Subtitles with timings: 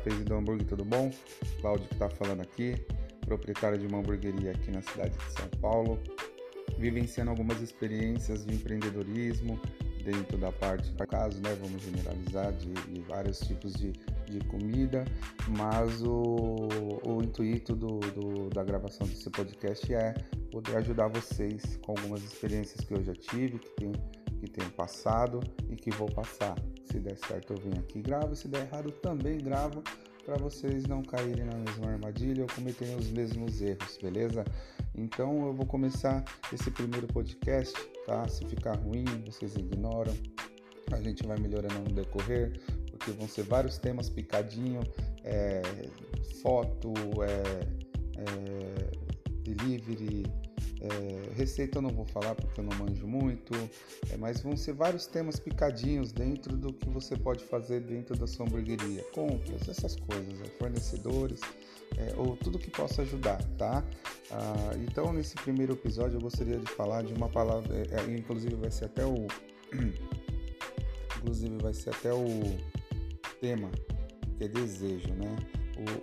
[0.00, 1.10] Trapeze do Hambúrguer, tudo bom?
[1.60, 2.74] Cláudio que está falando aqui,
[3.26, 5.98] proprietário de uma hamburgueria aqui na cidade de São Paulo,
[6.78, 9.60] vivenciando algumas experiências de empreendedorismo
[10.02, 13.92] dentro da parte, no caso, né, vamos generalizar, de, de vários tipos de,
[14.24, 15.04] de comida,
[15.48, 16.68] mas o,
[17.04, 20.14] o intuito do, do, da gravação desse podcast é
[20.50, 23.92] poder ajudar vocês com algumas experiências que eu já tive, que tenho,
[24.40, 26.54] que tenho passado e que vou passar.
[26.90, 28.34] Se der certo, eu venho aqui e gravo.
[28.34, 29.82] Se der errado, também gravo
[30.24, 34.44] para vocês não caírem na mesma armadilha ou cometerem os mesmos erros, beleza?
[34.94, 37.74] Então eu vou começar esse primeiro podcast,
[38.06, 38.26] tá?
[38.28, 40.12] Se ficar ruim, vocês ignoram.
[40.92, 44.80] A gente vai melhorando no decorrer, porque vão ser vários temas picadinho,
[45.22, 45.62] é,
[46.42, 47.60] foto, é,
[48.18, 48.90] é,
[49.44, 50.24] delivery,
[50.80, 53.54] é, receita eu não vou falar porque eu não manjo muito,
[54.10, 58.26] é, mas vão ser vários temas picadinhos dentro do que você pode fazer dentro da
[58.26, 59.02] sua hamburgueria.
[59.12, 61.40] Compras, essas coisas, é, fornecedores,
[61.96, 63.84] é, ou tudo que possa ajudar, tá?
[64.30, 68.54] Ah, então, nesse primeiro episódio, eu gostaria de falar de uma palavra, é, é, inclusive
[68.54, 69.26] vai ser até o.
[71.18, 72.26] inclusive vai ser até o
[73.40, 73.70] tema,
[74.38, 75.36] que é desejo, né?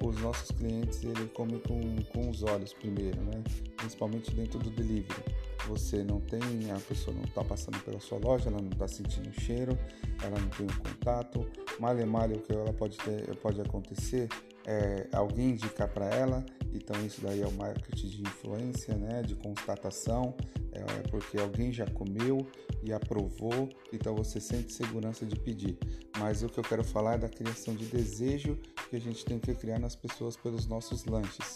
[0.01, 1.81] o, os nossos clientes ele come com,
[2.13, 3.43] com os olhos primeiro, né?
[3.77, 5.23] Principalmente dentro do delivery.
[5.67, 9.29] Você não tem, a pessoa não está passando pela sua loja, ela não está sentindo
[9.29, 9.77] o cheiro,
[10.21, 11.49] ela não tem o contato.
[11.79, 14.29] Malha malha o que ela pode ter, pode acontecer
[14.67, 16.45] é alguém indicar para ela.
[16.73, 19.21] Então isso daí é o marketing de influência, né?
[19.21, 20.35] De constatação,
[20.73, 22.45] é porque alguém já comeu
[22.83, 25.77] e aprovou, então você sente segurança de pedir.
[26.19, 29.39] Mas o que eu quero falar é da criação de desejo que a gente tem
[29.39, 31.55] que criar nas pessoas pelos nossos lanches.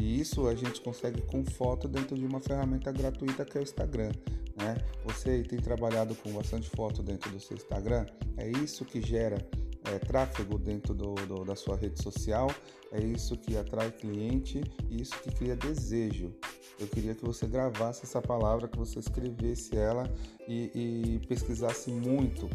[0.00, 3.62] E isso a gente consegue com foto dentro de uma ferramenta gratuita que é o
[3.62, 4.10] Instagram.
[4.56, 4.76] Né?
[5.04, 8.06] Você tem trabalhado com bastante foto dentro do seu Instagram,
[8.36, 9.36] é isso que gera
[9.84, 12.50] é, tráfego dentro do, do, da sua rede social,
[12.92, 16.32] é isso que atrai cliente e isso que cria desejo.
[16.78, 20.10] Eu queria que você gravasse essa palavra, que você escrevesse ela
[20.48, 22.48] e, e pesquisasse muito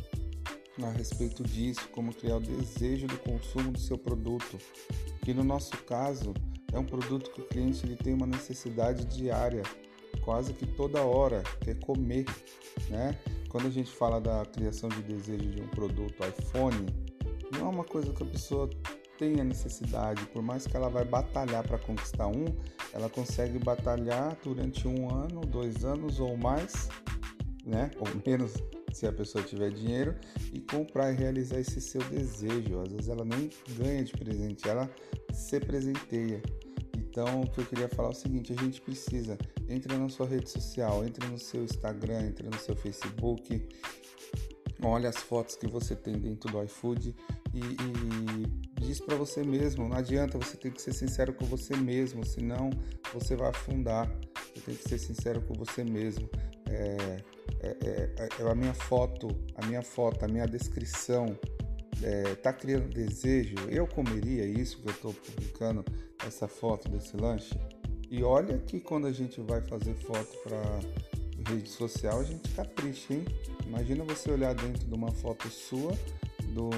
[0.83, 4.57] a respeito disso, como criar o desejo do consumo do seu produto,
[5.23, 6.33] que no nosso caso
[6.75, 9.63] é um produto que o cliente ele tem uma necessidade diária,
[10.21, 12.25] quase que toda hora, que é comer,
[12.89, 13.17] né?
[13.49, 16.85] Quando a gente fala da criação de desejo de um produto iPhone,
[17.53, 18.69] não é uma coisa que a pessoa
[19.17, 22.45] tenha necessidade, por mais que ela vai batalhar para conquistar um,
[22.91, 26.89] ela consegue batalhar durante um ano, dois anos ou mais,
[27.65, 27.89] né?
[27.99, 28.53] Ou menos
[28.95, 30.15] se a pessoa tiver dinheiro,
[30.53, 32.79] e comprar e realizar esse seu desejo.
[32.79, 34.89] Às vezes ela nem ganha de presente, ela
[35.33, 36.41] se presenteia.
[37.15, 39.37] Então, o que eu queria falar é o seguinte: a gente precisa,
[39.69, 43.69] entre na sua rede social, entre no seu Instagram, entre no seu Facebook,
[44.83, 47.15] olha as fotos que você tem dentro do iFood
[47.53, 49.87] e, e diz para você mesmo.
[49.87, 52.69] Não adianta, você tem que ser sincero com você mesmo, senão
[53.13, 54.13] você vai afundar.
[54.53, 56.29] Você tem que ser sincero com você mesmo.
[56.69, 57.23] É,
[57.61, 61.27] é, é, é, a minha foto, a minha foto, a minha descrição
[62.03, 63.55] é, tá criando desejo.
[63.69, 65.85] Eu comeria isso que eu estou publicando
[66.25, 67.57] essa foto desse lanche.
[68.09, 70.79] E olha que quando a gente vai fazer foto para
[71.47, 73.25] rede social, a gente capricha, hein?
[73.65, 75.93] Imagina você olhar dentro de uma foto sua
[76.49, 76.69] do,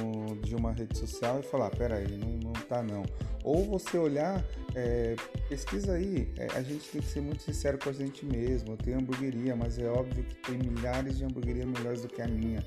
[0.42, 3.04] de uma rede social e falar, peraí, não, não tá não.
[3.44, 4.44] Ou você olhar,
[4.76, 5.16] é,
[5.48, 8.76] pesquisa aí, é, a gente tem que ser muito sincero com a gente mesmo.
[8.76, 12.66] Tenho hamburgueria, mas é óbvio que tem milhares de hamburguerias melhores do que a minha.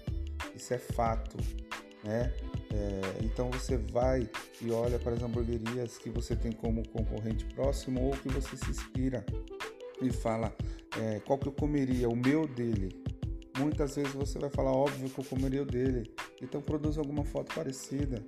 [0.54, 1.36] Isso é fato,
[2.04, 2.32] né?
[2.72, 4.28] É, então você vai
[4.60, 8.70] e olha para as hamburguerias que você tem como concorrente próximo ou que você se
[8.70, 9.24] inspira
[10.00, 10.54] e fala
[10.98, 13.02] é, qual que eu comeria, o meu dele.
[13.58, 16.10] Muitas vezes você vai falar óbvio que eu comeria o dele.
[16.40, 18.24] Então produz alguma foto parecida,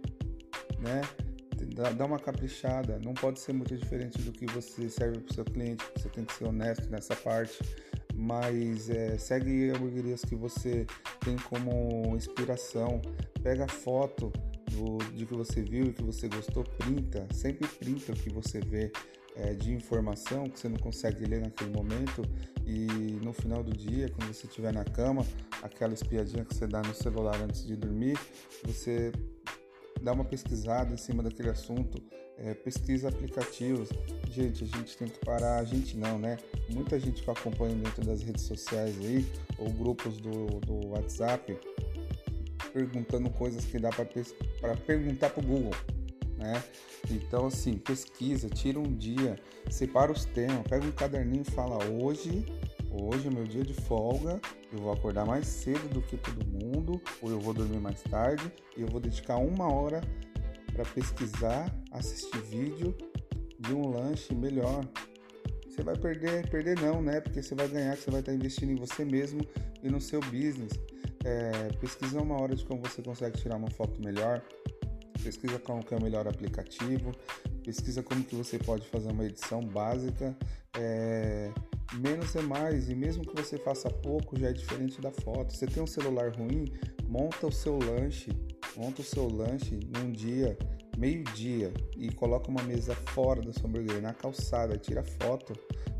[0.78, 1.00] né?
[1.72, 5.44] dá, uma caprichada, não pode ser muito diferente do que você serve para o seu
[5.44, 7.58] cliente, você tem que ser honesto nessa parte,
[8.22, 10.86] mas é, segue hamburguerias que você
[11.24, 13.02] tem como inspiração,
[13.42, 14.32] pega foto
[14.70, 18.60] do, de que você viu e que você gostou, printa, sempre printa o que você
[18.60, 18.92] vê
[19.34, 22.22] é, de informação que você não consegue ler naquele momento.
[22.64, 22.86] E
[23.24, 25.26] no final do dia, quando você estiver na cama,
[25.60, 28.16] aquela espiadinha que você dá no celular antes de dormir,
[28.64, 29.10] você
[30.00, 32.00] dá uma pesquisada em cima daquele assunto,
[32.38, 33.88] é, pesquisa aplicativos.
[34.30, 36.38] Gente, a gente tem que parar, a gente não, né?
[36.68, 39.26] Muita gente que acompanha dentro das redes sociais aí,
[39.58, 41.58] ou grupos do, do WhatsApp,
[42.72, 45.74] perguntando coisas que dá para perguntar para o Google.
[46.38, 46.62] Né?
[47.10, 49.36] Então, assim, pesquisa, tira um dia,
[49.70, 52.44] separa os temas, pega um caderninho e fala: hoje
[52.94, 54.38] Hoje é meu dia de folga,
[54.70, 58.52] eu vou acordar mais cedo do que todo mundo, ou eu vou dormir mais tarde,
[58.76, 60.02] e eu vou dedicar uma hora
[60.74, 62.96] para pesquisar, assistir vídeo
[63.58, 64.84] de um lanche melhor.
[65.68, 67.20] Você vai perder, perder não, né?
[67.20, 69.40] Porque você vai ganhar, você vai estar investindo em você mesmo
[69.82, 70.72] e no seu business.
[71.24, 74.42] É, pesquisa uma hora de como você consegue tirar uma foto melhor,
[75.22, 77.12] pesquisa qual que é o melhor aplicativo,
[77.64, 80.36] pesquisa como que você pode fazer uma edição básica.
[80.76, 81.50] É,
[81.94, 85.54] menos é mais, e mesmo que você faça pouco, já é diferente da foto.
[85.54, 86.64] Você tem um celular ruim,
[87.06, 88.30] monta o seu lanche,
[88.76, 90.58] monta o seu lanche num dia,
[90.96, 95.52] meio-dia, e coloca uma mesa fora da hamburgueria, na calçada, tira foto.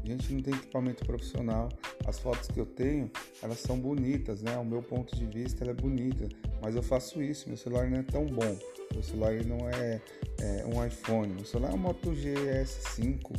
[0.03, 1.69] A gente não tem equipamento profissional.
[2.07, 3.11] As fotos que eu tenho,
[3.41, 4.57] elas são bonitas, né?
[4.59, 6.29] O meu ponto de vista, ela é bonita.
[6.61, 8.59] Mas eu faço isso, meu celular não é tão bom.
[8.93, 10.01] Meu celular não é,
[10.41, 11.33] é um iPhone.
[11.35, 13.33] Meu celular é um Moto GS5.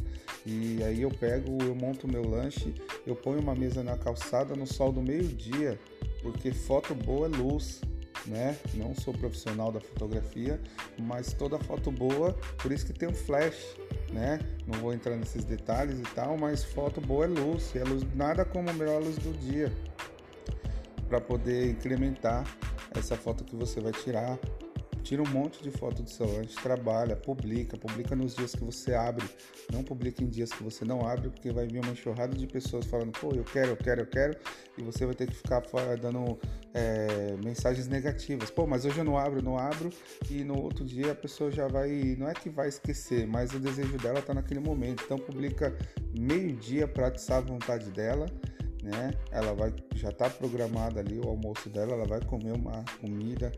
[0.46, 2.74] E aí eu pego, eu monto meu lanche,
[3.08, 5.80] eu ponho uma mesa na calçada no sol do meio-dia,
[6.22, 7.82] porque foto boa é luz
[8.26, 8.58] né?
[8.74, 10.60] Não sou profissional da fotografia,
[11.00, 13.76] mas toda foto boa, por isso que tem um flash,
[14.12, 14.40] né?
[14.68, 18.46] Não vou entrar nesses detalhes e tal, mas foto boa é luz, a luz nada
[18.46, 19.72] como a melhor luz do dia
[21.08, 22.44] para poder incrementar
[22.98, 24.40] essa foto que você vai tirar,
[25.04, 28.94] Tira um monte de foto do seu lanche, trabalha, publica, publica nos dias que você
[28.94, 29.26] abre.
[29.72, 32.86] Não publica em dias que você não abre, porque vai vir uma enxurrada de pessoas
[32.86, 34.38] falando, pô, eu quero, eu quero, eu quero,
[34.78, 35.62] e você vai ter que ficar
[36.02, 36.40] dando
[36.74, 38.50] é, mensagens negativas.
[38.50, 39.90] Pô, mas hoje eu não abro, não abro,
[40.30, 43.60] e no outro dia a pessoa já vai, não é que vai esquecer, mas o
[43.60, 45.04] desejo dela está naquele momento.
[45.04, 45.78] Então publica
[46.18, 48.26] meio-dia para atiçar a vontade dela.
[48.82, 49.14] Né?
[49.32, 53.50] Ela vai já está programada ali o almoço dela, ela vai comer uma comida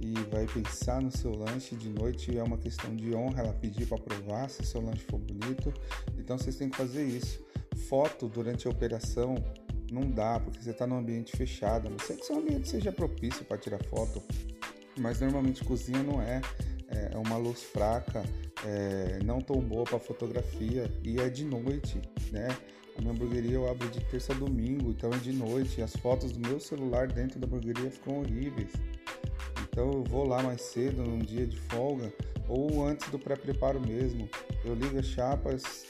[0.00, 2.36] e vai pensar no seu lanche de noite.
[2.36, 5.72] É uma questão de honra ela pedir para provar se seu lanche for bonito.
[6.18, 7.44] Então vocês têm que fazer isso.
[7.88, 9.34] Foto durante a operação
[9.92, 11.90] não dá, porque você está num ambiente fechado.
[11.90, 14.22] Não sei que seu ambiente seja propício para tirar foto,
[14.98, 16.40] mas normalmente cozinha não é.
[16.88, 18.24] É uma luz fraca,
[18.66, 22.00] é, não tão boa para fotografia e é de noite,
[22.32, 22.48] né?
[22.98, 25.80] A minha hamburgueria eu abro de terça a domingo, então é de noite.
[25.80, 28.72] As fotos do meu celular dentro da hamburgueria ficam horríveis.
[29.70, 32.12] Então eu vou lá mais cedo, num dia de folga,
[32.48, 34.28] ou antes do pré-preparo mesmo.
[34.64, 35.86] Eu ligo as chapas,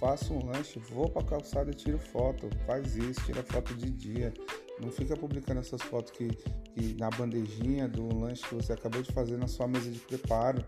[0.00, 2.48] faço um lanche, vou para a calçada e tiro foto.
[2.66, 4.32] Faz isso, tira foto de dia.
[4.80, 9.12] Não fica publicando essas fotos que, que na bandejinha do lanche que você acabou de
[9.12, 10.64] fazer na sua mesa de preparo.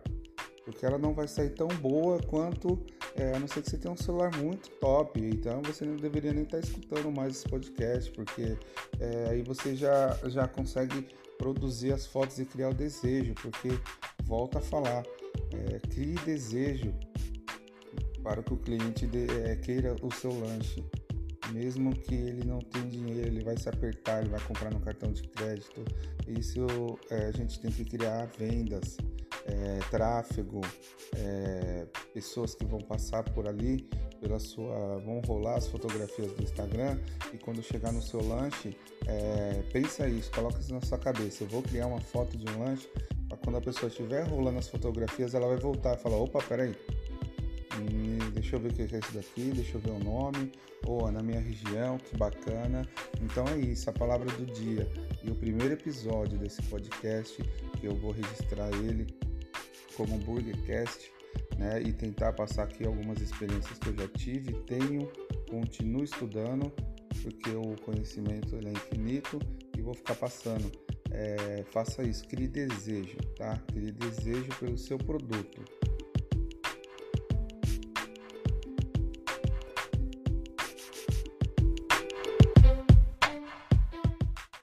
[0.65, 2.79] Porque ela não vai sair tão boa quanto,
[3.17, 5.19] é, a não ser que você tenha um celular muito top.
[5.19, 8.59] Então você não deveria nem estar escutando mais esse podcast, porque
[9.01, 11.07] é, aí você já, já consegue
[11.41, 13.71] produzir as fotos e criar o desejo, porque
[14.25, 15.03] volta a falar,
[15.53, 16.95] é, crie desejo
[18.23, 20.85] para que o cliente de, é, queira o seu lanche.
[21.51, 25.11] Mesmo que ele não tenha dinheiro, ele vai se apertar, ele vai comprar no cartão
[25.11, 25.83] de crédito.
[26.29, 26.67] Isso
[27.09, 28.99] é, a gente tem que criar vendas,
[29.51, 30.61] é, tráfego,
[31.17, 33.89] é, pessoas que vão passar por ali
[34.21, 36.99] pela sua vão rolar as fotografias do Instagram
[37.33, 38.77] e quando chegar no seu lanche
[39.07, 41.45] é, pensa isso coloca isso na sua cabeça.
[41.45, 42.89] Eu vou criar uma foto de um lanche
[43.29, 46.77] para quando a pessoa estiver rolando as fotografias ela vai voltar e falar opa peraí.
[47.79, 50.53] Hum, deixa eu ver o que é isso daqui deixa eu ver o nome.
[50.87, 52.87] Ou oh, na minha região que bacana.
[53.21, 54.91] Então é isso a palavra do dia.
[55.23, 57.43] E o primeiro episódio desse podcast
[57.79, 59.07] que eu vou registrar ele
[60.01, 61.13] como Burgercast
[61.59, 65.13] né, e tentar passar aqui algumas experiências que eu já tive, tenho,
[65.51, 66.73] continuo estudando,
[67.23, 69.39] porque o conhecimento é infinito
[69.77, 70.73] e vou ficar passando.
[71.11, 73.59] É, faça isso, crie desejo, tá?
[73.73, 75.80] Crie desejo pelo seu produto.